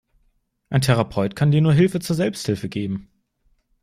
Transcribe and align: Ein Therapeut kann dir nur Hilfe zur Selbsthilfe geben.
Ein 0.71 0.81
Therapeut 0.81 1.35
kann 1.35 1.51
dir 1.51 1.61
nur 1.61 1.73
Hilfe 1.75 1.99
zur 1.99 2.15
Selbsthilfe 2.15 2.69
geben. 2.69 3.11